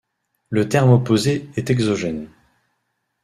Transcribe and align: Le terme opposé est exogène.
Le 0.49 0.67
terme 0.67 0.93
opposé 0.93 1.47
est 1.57 1.69
exogène. 1.69 2.27